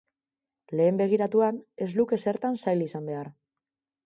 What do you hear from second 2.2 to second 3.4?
zertan zail izan behar.